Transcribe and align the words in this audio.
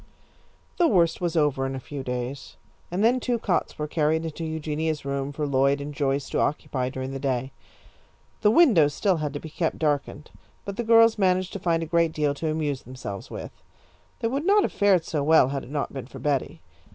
The 0.77 0.87
worst 0.87 1.21
was 1.21 1.37
over 1.37 1.63
in 1.67 1.75
a 1.75 1.79
few 1.79 2.01
days, 2.01 2.55
and 2.89 3.03
then 3.03 3.19
two 3.19 3.37
cots 3.37 3.77
were 3.77 3.87
carried 3.87 4.25
into 4.25 4.43
Eugenia's 4.43 5.05
room 5.05 5.31
for 5.31 5.45
Lloyd 5.45 5.79
and 5.79 5.93
Joyce 5.93 6.27
to 6.31 6.39
occupy 6.39 6.89
during 6.89 7.11
the 7.11 7.19
day. 7.19 7.51
The 8.41 8.49
windows 8.49 8.95
still 8.95 9.17
had 9.17 9.31
to 9.33 9.39
be 9.39 9.51
kept 9.51 9.77
darkened, 9.77 10.31
but 10.65 10.75
the 10.75 10.83
girls 10.83 11.19
managed 11.19 11.53
to 11.53 11.59
find 11.59 11.83
a 11.83 11.85
great 11.85 12.13
deal 12.13 12.33
to 12.33 12.49
amuse 12.49 12.81
themselves 12.81 13.29
with. 13.29 13.51
They 14.21 14.27
would 14.27 14.43
not 14.43 14.63
have 14.63 14.73
fared 14.73 15.05
so 15.05 15.21
well 15.21 15.49
had 15.49 15.63
it 15.63 15.69
not 15.69 15.93
been 15.93 16.07
for 16.07 16.17
Betty. 16.17 16.61